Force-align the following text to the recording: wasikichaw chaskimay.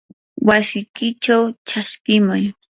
wasikichaw 0.47 1.43
chaskimay. 1.67 2.43